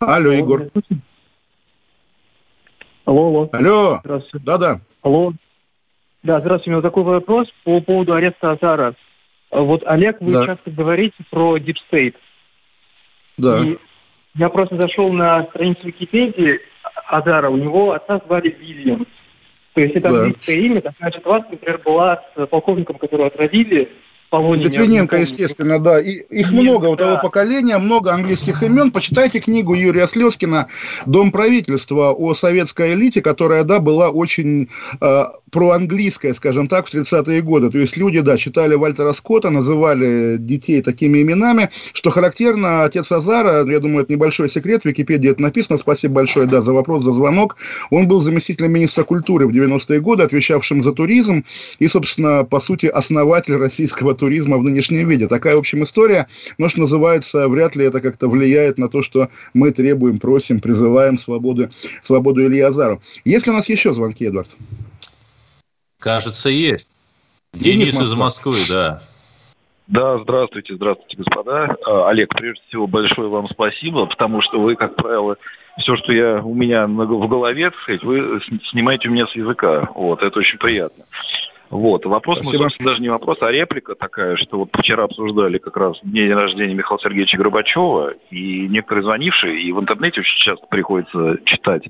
[0.00, 0.70] Алло, Егор.
[3.04, 3.50] Алло, алло.
[3.52, 4.00] Алло.
[4.02, 4.44] Здравствуйте.
[4.44, 4.80] Да-да.
[5.02, 5.32] Алло.
[6.24, 6.70] Да, здравствуйте.
[6.70, 8.96] У меня вот такой вопрос по поводу ареста Азара.
[9.52, 10.46] Вот, Олег, вы Да.
[10.46, 12.14] часто говорите про Deep State.
[13.38, 13.64] Да.
[13.64, 13.76] И
[14.36, 16.60] я просто зашел на страницу Википедии
[17.08, 19.06] Азара, у него отца звали Вильям.
[19.74, 20.18] То есть это Да.
[20.20, 23.90] английское имя, так значит, вас, например, была с полковником, которого отравили,
[24.28, 24.64] Полонине.
[24.64, 26.00] Литвиненко, естественно, да.
[26.00, 28.90] И, их много у того поколения, много английских имен.
[28.90, 30.66] Почитайте книгу Юрия Слезкина
[31.06, 34.68] «Дом правительства» о советской элите, которая, да, была очень
[35.00, 35.24] э,
[35.56, 37.70] проанглийская, скажем так, в 30-е годы.
[37.70, 41.70] То есть люди, да, читали Вальтера Скотта, называли детей такими именами.
[41.94, 46.46] Что характерно, отец Азара, я думаю, это небольшой секрет, в Википедии это написано, спасибо большое,
[46.46, 47.56] да, за вопрос, за звонок.
[47.88, 51.46] Он был заместителем министра культуры в 90-е годы, отвечавшим за туризм
[51.78, 55.26] и, собственно, по сути, основатель российского туризма в нынешнем виде.
[55.26, 56.26] Такая, в общем, история,
[56.58, 61.16] но, что называется, вряд ли это как-то влияет на то, что мы требуем, просим, призываем
[61.16, 61.70] свободу,
[62.02, 63.00] свободу Ильи Азару.
[63.24, 64.54] Есть ли у нас еще звонки, Эдвард?
[66.06, 66.86] Кажется, есть.
[67.52, 68.10] Денис, Денис, из.
[68.12, 69.02] Москвы, да.
[69.88, 71.76] Да, здравствуйте, здравствуйте, господа.
[71.84, 75.36] А, Олег, прежде всего, большое вам спасибо, потому что вы, как правило,
[75.78, 78.40] все, что я у меня в голове, так сказать, вы
[78.70, 79.88] снимаете у меня с языка.
[79.96, 81.06] Вот, это очень приятно.
[81.70, 82.62] Вот, вопрос, мой, Спасибо.
[82.62, 86.74] собственно, даже не вопрос, а реплика такая, что вот вчера обсуждали как раз день рождения
[86.74, 91.82] Михаила Сергеевича Горбачева, и некоторые звонившие, и в интернете очень часто приходится читать,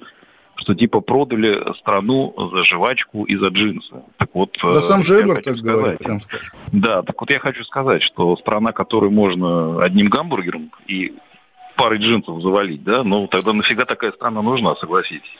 [0.57, 3.95] что типа продали страну за жвачку и за джинсы.
[4.17, 6.01] Так вот, Да э, сам же хочу так говорит.
[6.01, 6.53] сказать, скажем.
[6.73, 11.15] да, так вот я хочу сказать, что страна, которую можно одним гамбургером и
[11.77, 15.31] парой джинсов завалить, да, ну тогда нафига такая страна нужна, согласитесь.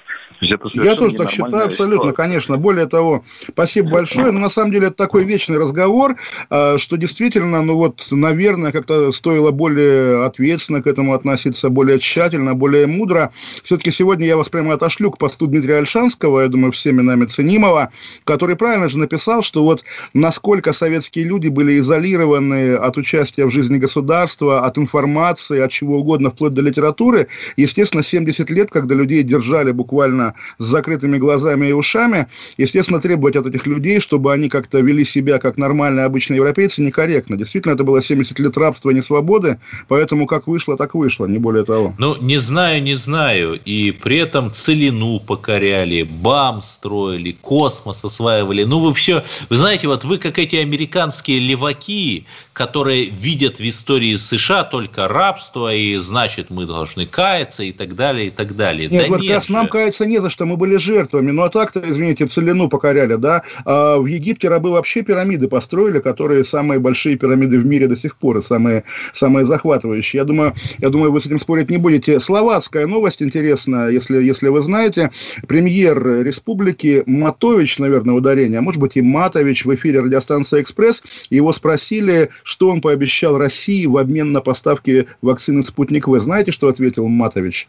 [0.41, 2.13] То есть Я тоже так считаю, абсолютно, ситуация.
[2.13, 2.57] конечно.
[2.59, 4.33] Более того, спасибо большое.
[4.33, 6.17] Но на самом деле это такой вечный разговор,
[6.51, 12.55] а, что действительно, ну вот, наверное, как-то стоило более ответственно к этому относиться, более тщательно,
[12.55, 13.33] более мудро.
[13.63, 17.91] Все-таки сегодня я вас прямо отошлю к посту Дмитрия Альшанского, я думаю, всеми нами ценимого,
[18.25, 23.79] который правильно же написал, что вот насколько советские люди были изолированы от участия в жизни
[23.79, 27.29] государства, от информации, от чего угодно угодно, вплоть до литературы.
[27.57, 32.27] Естественно, 70 лет, когда людей держали буквально с закрытыми глазами и ушами,
[32.59, 37.37] естественно, требовать от этих людей, чтобы они как-то вели себя как нормальные обычные европейцы, некорректно.
[37.37, 39.59] Действительно, это было 70 лет рабства и несвободы,
[39.89, 41.95] поэтому как вышло, так вышло, не более того.
[41.99, 43.59] Ну, не знаю, не знаю.
[43.65, 48.65] И при этом целину покоряли, БАМ строили, космос осваивали.
[48.65, 49.23] Ну, вы все...
[49.51, 55.75] Вы знаете, вот вы как эти американские леваки, которые видят в истории США только рабство,
[55.75, 56.16] и значит,
[56.51, 58.89] мы должны каяться, и так далее, и так далее.
[58.89, 59.53] Нет, да вот нет раз же.
[59.53, 61.31] нам каяться не за что, мы были жертвами.
[61.31, 63.43] Ну, а так-то, извините, целину покоряли, да.
[63.65, 68.17] А в Египте рабы вообще пирамиды построили, которые самые большие пирамиды в мире до сих
[68.17, 70.21] пор, и самые, самые захватывающие.
[70.21, 72.21] Я думаю, я думаю, вы с этим спорить не будете.
[72.21, 75.11] Словацкая новость интересная, если, если вы знаете.
[75.47, 81.03] Премьер республики Матович, наверное, ударение, а может быть и Матович в эфире радиостанции «Экспресс».
[81.31, 86.19] Его спросили, что он пообещал России в обмен на поставки вакцины «Спутник В».
[86.21, 87.69] Знаете, что ответил Матович?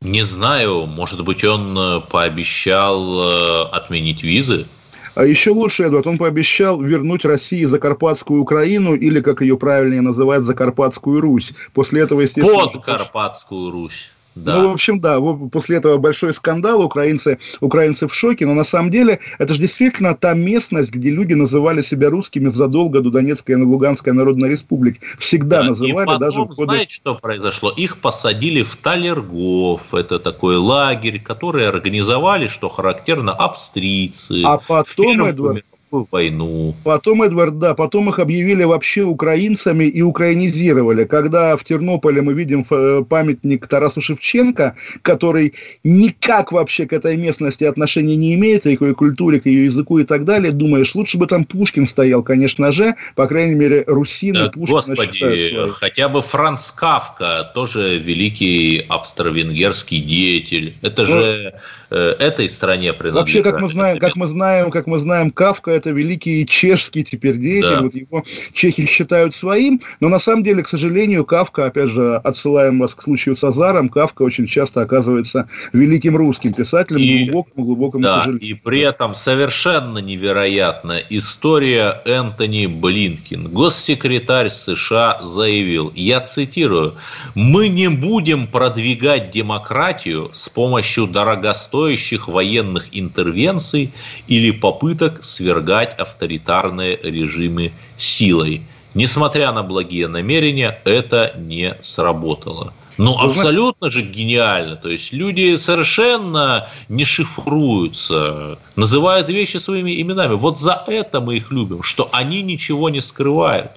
[0.00, 4.66] Не знаю, может быть, он э, пообещал э, отменить визы?
[5.14, 10.44] А еще лучше, Эдуард, он пообещал вернуть России Закарпатскую Украину, или, как ее правильнее называют,
[10.44, 11.52] Закарпатскую Русь.
[11.74, 12.66] После этого, естественно...
[12.66, 14.10] Под Карпатскую Русь.
[14.34, 14.58] Да.
[14.58, 18.90] Ну, в общем, да, после этого большой скандал, украинцы, украинцы в шоке, но на самом
[18.90, 23.62] деле это же действительно та местность, где люди называли себя русскими задолго до Донецкой и
[23.62, 25.00] Луганской Народной Республики.
[25.18, 26.64] Всегда Да, называли, и потом, даже в ходе...
[26.64, 27.70] знаете, что произошло?
[27.70, 29.94] Их посадили в Талергов.
[29.94, 34.42] Это такой лагерь, который организовали, что характерно, австрийцы.
[34.44, 36.74] А потом, Эдуард, мировую войну.
[36.84, 41.04] Потом, Эдвард, да, потом их объявили вообще украинцами и украинизировали.
[41.04, 47.64] Когда в Тернополе мы видим э, памятник Тарасу Шевченко, который никак вообще к этой местности
[47.64, 51.18] отношения не имеет, и к ее культуре, к ее языку и так далее, думаешь, лучше
[51.18, 56.22] бы там Пушкин стоял, конечно же, по крайней мере, русины Да, Пушкина Господи, хотя бы
[56.22, 60.74] Франц Кавка, тоже великий австро-венгерский деятель.
[60.82, 61.58] Это же э,
[61.94, 63.44] этой стране принадлежит.
[63.44, 67.36] Вообще, как мы знаем, как мы знаем, как мы знаем, Кавка это великий чешский теперь
[67.38, 67.82] деятель, Да.
[67.82, 72.78] вот его чехи считают своим, но на самом деле, к сожалению, Кавка, опять же, отсылаем
[72.78, 78.04] вас к случаю с Азаром, Кавка очень часто оказывается великим русским писателем, И- глубокому, глубокому
[78.04, 78.48] Да, сожалению.
[78.50, 83.48] и при этом совершенно невероятная история Энтони Блинкин.
[83.48, 86.94] Госсекретарь США заявил, я цитирую,
[87.34, 91.81] «Мы не будем продвигать демократию с помощью дорогостоящих
[92.28, 93.92] военных интервенций
[94.28, 98.62] или попыток свергать авторитарные режимы силой».
[98.94, 102.74] Несмотря на благие намерения, это не сработало.
[102.98, 104.76] Ну, абсолютно же гениально.
[104.76, 110.34] То есть люди совершенно не шифруются, называют вещи своими именами.
[110.34, 113.72] Вот за это мы их любим, что они ничего не скрывают.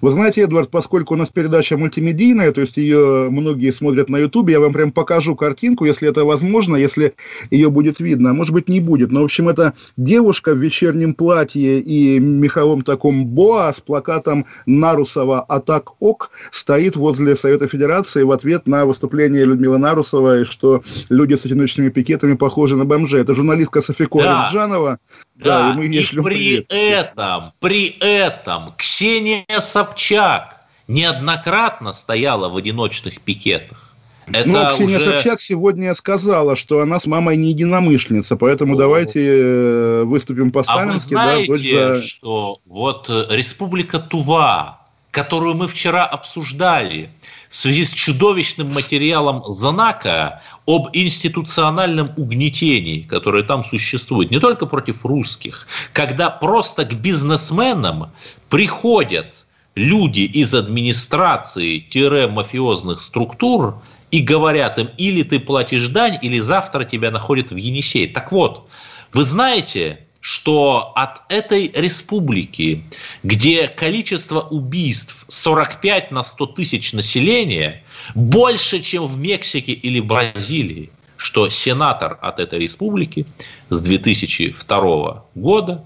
[0.00, 4.54] Вы знаете, Эдвард, поскольку у нас передача мультимедийная, то есть ее многие смотрят на Ютубе,
[4.54, 7.14] я вам прям покажу картинку, если это возможно, если
[7.50, 8.32] ее будет видно.
[8.32, 9.12] Может быть, не будет.
[9.12, 15.42] Но, в общем, это девушка в вечернем платье и меховом таком боа с плакатом Нарусова
[15.42, 21.44] «Атак ок» стоит возле Совета Федерации в ответ на выступление Людмилы Нарусовой, что люди с
[21.44, 23.20] одиночными пикетами похожи на бомжей.
[23.20, 24.44] Это журналистка Софико Да.
[24.44, 24.98] Аликджанова.
[25.36, 26.66] Да, и мы ей и при привет.
[26.68, 29.44] этом, при этом Ксения
[29.90, 33.94] Собчак неоднократно стояла в одиночных пикетах.
[34.28, 35.12] Это Ну, Ксения уже...
[35.14, 38.78] Собчак сегодня сказала, что она с мамой не единомышленница, поэтому О.
[38.78, 41.14] давайте э, выступим А вы по-сталински.
[41.14, 47.10] да, знаете, дочь за- что вот э, Республика Тува, которую мы вчера обсуждали,
[47.48, 55.04] в связи с чудовищным материалом Занака об институциональном угнетении, которое там существует, не только против
[55.04, 58.12] русских, когда просто к бизнесменам
[58.48, 67.10] приходят люди из администрации-мафиозных структур и говорят им, или ты платишь дань, или завтра тебя
[67.10, 68.08] находят в Енисей.
[68.08, 68.68] Так вот,
[69.12, 72.84] вы знаете, что от этой республики,
[73.22, 77.82] где количество убийств 45 на 100 тысяч населения,
[78.14, 83.26] больше, чем в Мексике или Бразилии, что сенатор от этой республики
[83.70, 85.84] с 2002 года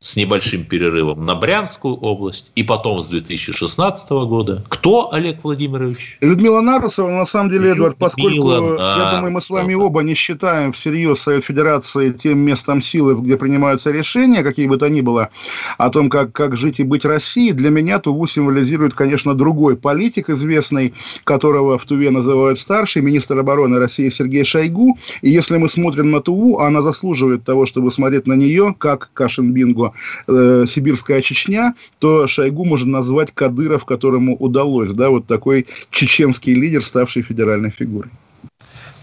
[0.00, 4.64] с небольшим перерывом на Брянскую область и потом с 2016 года.
[4.68, 6.18] Кто, Олег Владимирович?
[6.20, 9.86] Людмила Нарусова, на самом деле, Эдуард, поскольку, Людмила я думаю, мы с вами Нарусова.
[9.86, 14.88] оба не считаем всерьез Совет Федерации тем местом силы, где принимаются решения, какие бы то
[14.88, 15.30] ни было,
[15.78, 20.30] о том, как, как жить и быть Россией, для меня Туву символизирует, конечно, другой политик,
[20.30, 24.96] известный, которого в Туве называют старший, министр обороны России Сергей Шойгу.
[25.22, 29.52] И если мы смотрим на Туву, она заслуживает того, чтобы смотреть на нее, как Кашин
[29.52, 29.87] Бинго,
[30.26, 36.84] э, сибирская Чечня, то Шойгу можно назвать Кадыров, которому удалось, да, вот такой чеченский лидер,
[36.84, 38.10] ставший федеральной фигурой.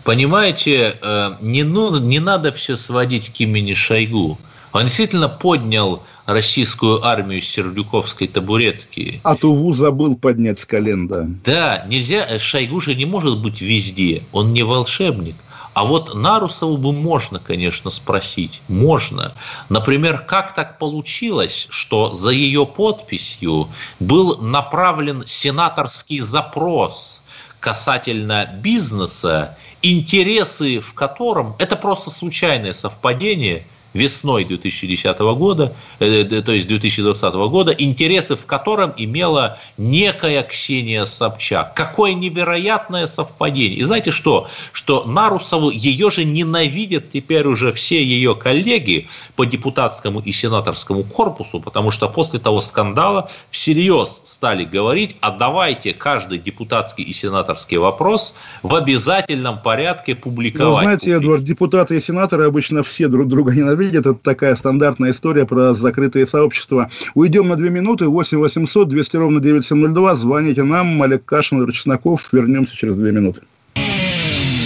[0.03, 4.37] Понимаете, э, не, ну, не надо все сводить к имени Шойгу.
[4.71, 9.21] Он действительно поднял российскую армию с сердюковской табуретки.
[9.23, 11.25] А Туву забыл поднять с колен, да.
[11.45, 15.35] Да, нельзя, э, Шойгу же не может быть везде, он не волшебник.
[15.75, 18.61] А вот Нарусову бы можно, конечно, спросить.
[18.69, 19.33] Можно.
[19.67, 23.67] Например, как так получилось, что за ее подписью
[23.99, 27.21] был направлен сенаторский запрос
[27.59, 36.67] касательно бизнеса, интересы в котором, это просто случайное совпадение, весной 2010 года, э, то есть
[36.67, 41.73] 2020 года, интересы в котором имела некая Ксения Собчак.
[41.73, 43.79] Какое невероятное совпадение.
[43.79, 44.47] И знаете что?
[44.73, 51.61] Что Нарусову ее же ненавидят теперь уже все ее коллеги по депутатскому и сенаторскому корпусу,
[51.61, 58.35] потому что после того скандала всерьез стали говорить, а давайте каждый депутатский и сенаторский вопрос
[58.61, 60.73] в обязательном порядке публиковать.
[60.73, 64.05] Ну, знаете, Эдвард, депутаты и сенаторы обычно все друг друга ненавидят видят.
[64.05, 66.89] Это такая стандартная история про закрытые сообщества.
[67.13, 68.07] Уйдем на две минуты.
[68.07, 70.15] 8 800 200 ровно 9702.
[70.15, 71.01] Звоните нам.
[71.01, 72.29] Олег Кашин, Чесноков.
[72.31, 73.41] Вернемся через две минуты.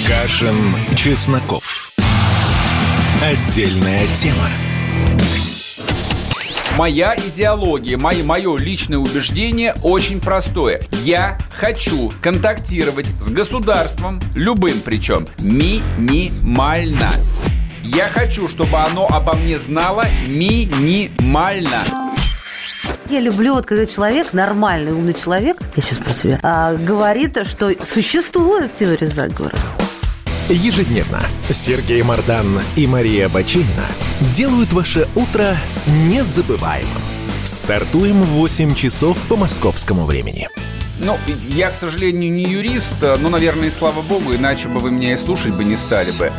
[0.07, 0.55] Кашин,
[0.95, 1.91] Чесноков.
[3.21, 4.47] Отдельная тема.
[6.77, 10.81] Моя идеология, мое, мое личное убеждение очень простое.
[11.03, 17.09] Я хочу контактировать с государством, любым причем, минимально.
[17.95, 21.83] Я хочу, чтобы оно обо мне знало минимально.
[23.09, 27.73] Я люблю, вот когда человек, нормальный, умный человек, я сейчас про тебя, а, говорит, что
[27.83, 29.55] существует теория заговора.
[30.49, 31.19] Ежедневно
[31.49, 33.87] Сергей Мардан и Мария Бачинина
[34.33, 37.01] делают ваше утро незабываемым.
[37.43, 40.47] Стартуем в 8 часов по московскому времени.
[40.99, 41.17] Ну,
[41.47, 45.17] я, к сожалению, не юрист, но, наверное, и слава богу, иначе бы вы меня и
[45.17, 46.31] слушать бы не стали бы.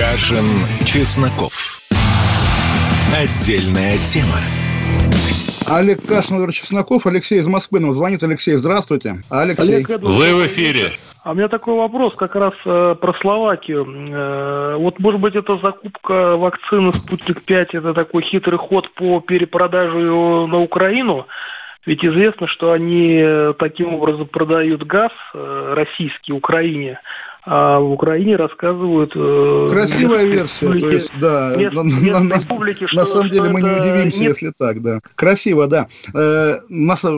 [0.00, 0.46] Кашин,
[0.86, 1.78] Чесноков.
[3.14, 4.38] Отдельная тема.
[5.68, 7.06] Олег Кашин, Чесноков.
[7.06, 8.22] Алексей из Москвы нам звонит.
[8.22, 9.20] Алексей, здравствуйте.
[9.28, 9.84] Алексей.
[9.84, 10.92] Олег, Вы в эфире.
[11.22, 13.86] А у меня такой вопрос как раз э, про Словакию.
[13.86, 20.46] Э, вот, может быть, эта закупка вакцины «Спутник-5» это такой хитрый ход по перепродаже ее
[20.46, 21.26] на Украину?
[21.84, 27.00] Ведь известно, что они э, таким образом продают газ э, российский Украине,
[27.52, 29.10] а в Украине рассказывают...
[29.16, 33.26] э, Красивая версия, то есть, да, мест- на, местные на- на- публики, на что- самом
[33.26, 35.00] что деле мы не удивимся, не- если так, да.
[35.16, 35.88] Красиво, да.
[36.14, 36.60] Э,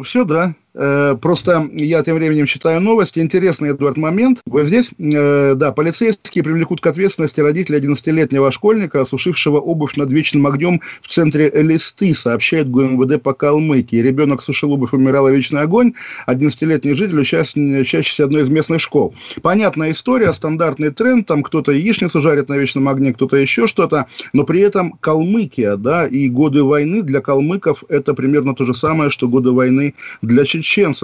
[0.03, 0.55] все, да.
[0.75, 3.20] Э, Просто я тем временем читаю новости.
[3.20, 4.41] Интересный, Эдвард, момент.
[4.47, 10.47] Вот здесь, э, да, полицейские привлекут к ответственности родителей 11-летнего школьника, осушившего обувь над вечным
[10.47, 13.97] огнем в центре Элисты, сообщает ГУМВД по Калмыкии.
[13.97, 15.93] Ребенок сушил обувь, умирал вечный огонь.
[16.27, 19.14] 11-летний житель, учащийся одной из местных школ.
[19.43, 21.27] Понятная история, стандартный тренд.
[21.27, 24.07] Там кто-то яичницу жарит на вечном огне, кто-то еще что-то.
[24.33, 29.11] Но при этом Калмыкия, да, и годы войны для калмыков это примерно то же самое,
[29.11, 30.62] что годы войны для чеченцев,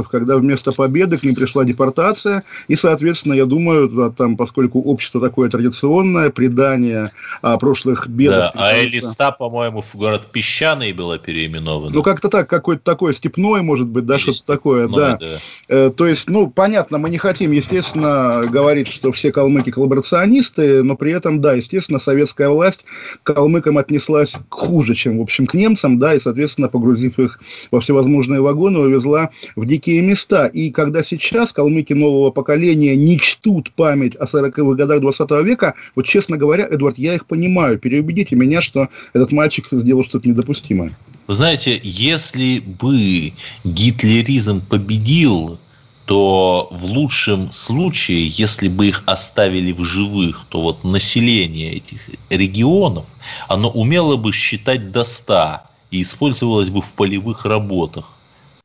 [0.08, 5.20] когда вместо победы к ним пришла депортация, и, соответственно, я думаю, да, там, поскольку общество
[5.20, 7.10] такое традиционное, предание
[7.42, 8.52] о прошлых бедах...
[8.54, 11.94] Да, а Элиста, по-моему, в город Песчаный была переименована.
[11.94, 15.18] Ну, как-то так, какой-то такой степной, может быть, да, что-то такое, Ну, да.
[15.68, 20.96] Э, То есть, ну, понятно, мы не хотим, естественно, говорить, что все калмыки коллаборационисты, но
[20.96, 22.84] при этом, да, естественно, советская власть
[23.22, 27.40] к калмыкам отнеслась хуже, чем, в общем, к немцам, да, и, соответственно, погрузив их
[27.70, 30.46] во всевозможные вагоны, увезла в дикие места.
[30.46, 36.06] И когда сейчас калмыки нового поколения не чтут память о 40-х годах 20 века, вот,
[36.06, 40.96] честно говоря, Эдвард, я их понимаю, переубедите меня, что этот мальчик сделал что-то недопустимое.
[41.26, 43.32] Вы знаете, если бы
[43.64, 45.58] гитлеризм победил,
[46.06, 53.08] то в лучшем случае, если бы их оставили в живых, то вот население этих регионов,
[53.46, 58.17] оно умело бы считать до 100 и использовалось бы в полевых работах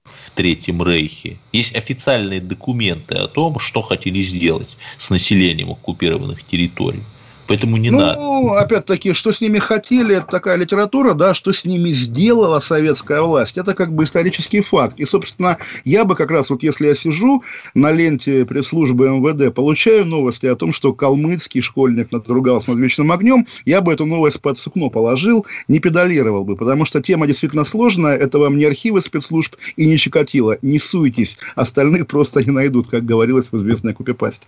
[0.06, 1.38] в Третьем Рейхе.
[1.54, 7.04] Есть официальные документы о том, что хотели сделать с населением оккупированных территорий.
[7.48, 8.60] Поэтому не ну, надо.
[8.60, 13.58] опять-таки, что с ними хотели, это такая литература, да, что с ними сделала советская власть,
[13.58, 15.00] это как бы исторический факт.
[15.00, 20.06] И, собственно, я бы как раз, вот если я сижу на ленте пресс-службы МВД, получаю
[20.06, 24.58] новости о том, что калмыцкий школьник надругался над вечным огнем, я бы эту новость под
[24.58, 29.56] сукно положил, не педалировал бы, потому что тема действительно сложная, это вам не архивы спецслужб
[29.76, 34.46] и не Чикатило, не суетесь, остальных просто не найдут, как говорилось в известной купипасте.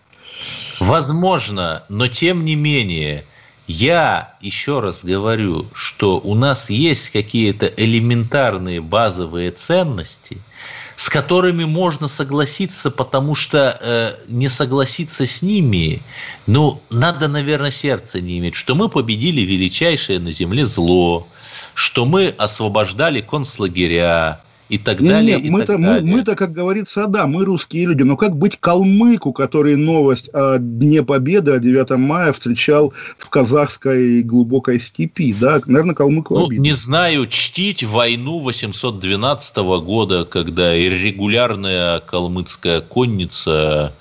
[0.80, 3.26] Возможно, но тем не менее, менее,
[3.68, 10.38] я еще раз говорю, что у нас есть какие-то элементарные базовые ценности,
[10.98, 16.02] с которыми можно согласиться, потому что э, не согласиться с ними,
[16.46, 21.28] ну, надо, наверное, сердце не иметь, что мы победили величайшее на земле зло,
[21.74, 25.40] что мы освобождали концлагеря, и так далее.
[25.40, 29.32] не, и мы-то, мы, мы-то, как говорится, да, мы русские люди, но как быть калмыку,
[29.32, 35.96] который новость о Дне Победы, о 9 мая встречал в казахской глубокой степи, да, наверное,
[35.96, 36.64] калмыку Ну, обидно.
[36.64, 43.94] не знаю, чтить войну 812 года, когда иррегулярная калмыцкая конница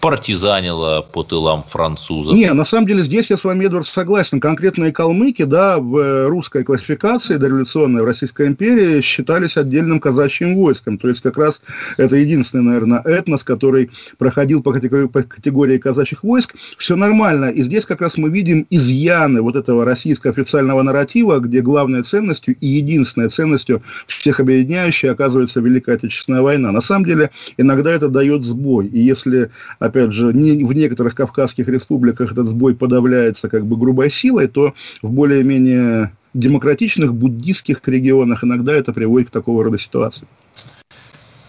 [0.00, 2.34] партизанила по тылам французов.
[2.34, 4.40] Не, на самом деле здесь я с вами, Эдвард, согласен.
[4.40, 10.98] Конкретные калмыки, да, в э, русской классификации дореволюционной в Российской империи считались отдельным казачьим войском.
[10.98, 11.60] То есть как раз
[11.96, 16.54] это единственный, наверное, этнос, который проходил по категории, по категории казачьих войск.
[16.78, 17.46] Все нормально.
[17.46, 22.54] И здесь как раз мы видим изъяны вот этого российского официального нарратива, где главной ценностью
[22.60, 26.70] и единственной ценностью всех объединяющей оказывается Великая Отечественная война.
[26.70, 28.86] На самом деле иногда это дает сбой.
[28.86, 29.50] И если
[29.88, 34.74] опять же, не, в некоторых кавказских республиках этот сбой подавляется как бы грубой силой, то
[35.02, 40.26] в более-менее демократичных буддийских регионах иногда это приводит к такого рода ситуации.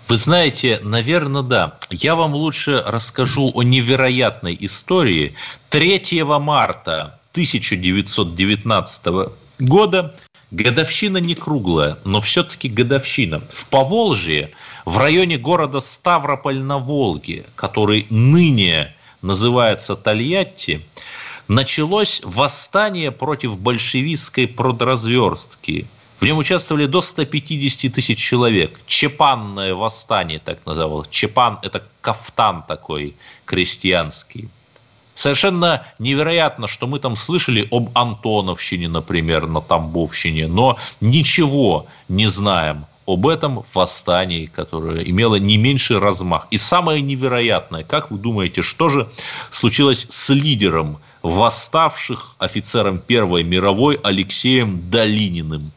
[0.07, 1.77] Вы знаете, наверное, да.
[1.91, 5.35] Я вам лучше расскажу о невероятной истории.
[5.69, 10.15] 3 марта 1919 года
[10.51, 13.41] Годовщина не круглая, но все-таки годовщина.
[13.51, 14.51] В Поволжье,
[14.83, 20.83] в районе города Ставрополь на Волге, который ныне называется Тольятти,
[21.47, 25.87] началось восстание против большевистской продразверстки.
[26.17, 28.81] В нем участвовали до 150 тысяч человек.
[28.87, 31.07] Чепанное восстание, так называлось.
[31.09, 34.49] Чепан– это кафтан такой крестьянский.
[35.19, 42.85] Совершенно невероятно, что мы там слышали об Антоновщине, например, на Тамбовщине, но ничего не знаем
[43.05, 46.47] об этом восстании, которое имело не меньший размах.
[46.51, 49.09] И самое невероятное, как вы думаете, что же
[49.51, 55.73] случилось с лидером восставших офицером Первой мировой Алексеем Долининым?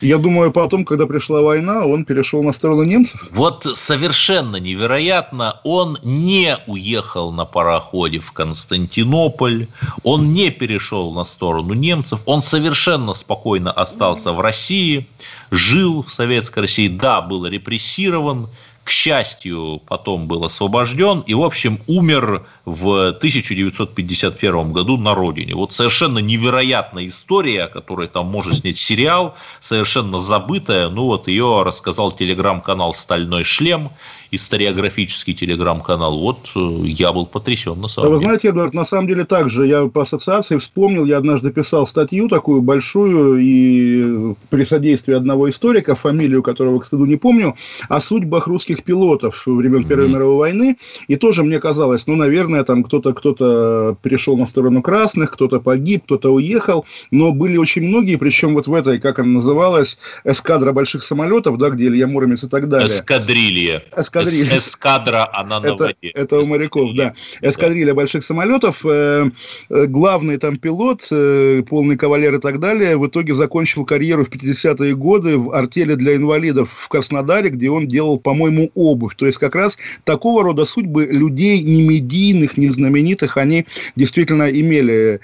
[0.00, 3.28] Я думаю, потом, когда пришла война, он перешел на сторону немцев.
[3.30, 9.68] Вот совершенно невероятно, он не уехал на пароходе в Константинополь,
[10.02, 15.06] он не перешел на сторону немцев, он совершенно спокойно остался в России,
[15.52, 18.48] жил в Советской России, да, был репрессирован,
[18.84, 25.54] к счастью, потом был освобожден и, в общем, умер в 1951 году на родине.
[25.54, 30.90] Вот совершенно невероятная история, о которой там можно снять сериал, совершенно забытая.
[30.90, 33.90] Ну вот ее рассказал телеграм-канал «Стальной шлем»,
[34.36, 36.18] историографический телеграм-канал.
[36.18, 38.28] Вот э, я был потрясен на самом Да, вы деле.
[38.28, 39.66] знаете, Эдуард, на самом деле так же.
[39.66, 45.94] Я по ассоциации вспомнил, я однажды писал статью такую большую и при содействии одного историка,
[45.94, 47.54] фамилию которого, к стыду, не помню,
[47.88, 50.76] о судьбах русских пилотов времен Первой мировой войны.
[51.08, 56.04] И тоже мне казалось, ну, наверное, там кто-то кто перешел на сторону красных, кто-то погиб,
[56.04, 56.84] кто-то уехал.
[57.10, 61.70] Но были очень многие, причем вот в этой, как она называлась, эскадра больших самолетов, да,
[61.70, 62.86] где Илья Муромец и так далее.
[62.86, 63.82] Эскадрилья.
[63.96, 64.23] Эскадрилья.
[64.28, 66.08] Эс- Эскадра, она на это, воде.
[66.14, 67.14] это у моряков, да.
[67.40, 68.80] Эскадрилья больших самолетов.
[68.84, 69.30] э,
[69.70, 74.28] э, главный там пилот, э, полный кавалер и так далее, в итоге закончил карьеру в
[74.28, 79.14] 50-е годы в артели для инвалидов в Краснодаре, где он делал, по-моему, обувь.
[79.16, 83.66] То есть как раз такого рода судьбы людей не медийных, не знаменитых, они
[83.96, 85.20] действительно имели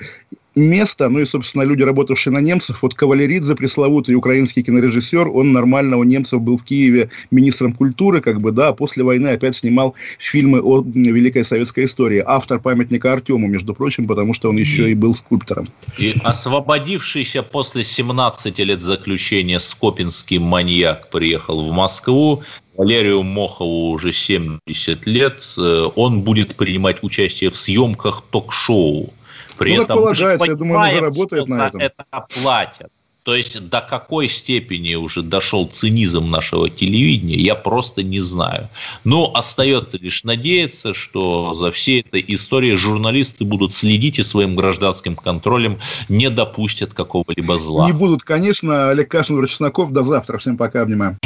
[0.63, 5.97] место, ну и, собственно, люди, работавшие на немцев, вот Кавалеридзе, пресловутый украинский кинорежиссер, он нормально
[5.97, 9.95] у немцев был в Киеве министром культуры, как бы, да, а после войны опять снимал
[10.19, 12.23] фильмы о Великой Советской истории.
[12.25, 15.69] Автор памятника Артему, между прочим, потому что он еще и был скульптором.
[15.99, 22.43] И освободившийся после 17 лет заключения скопинский маньяк приехал в Москву.
[22.77, 25.43] Валерию Мохову уже 70 лет.
[25.59, 29.13] Э, Он будет принимать участие в съемках ток-шоу.
[29.61, 31.81] При Ну, этом полагается, я думаю, он понимаем, заработает что на за этом.
[31.81, 32.05] это
[32.43, 32.89] платят.
[33.25, 38.71] То есть до какой степени уже дошел цинизм нашего телевидения, я просто не знаю.
[39.05, 45.15] Но остается лишь надеяться, что за всей этой историей журналисты будут следить и своим гражданским
[45.15, 47.85] контролем не допустят какого-либо зла.
[47.85, 49.93] Не будут, конечно, Олег Кашин, Чесноков.
[49.93, 50.39] До завтра.
[50.39, 51.19] Всем пока, обнимаю.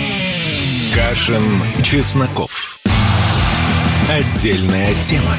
[0.93, 1.43] Кашин,
[1.85, 2.81] Чесноков.
[4.11, 5.37] Отдельная тема.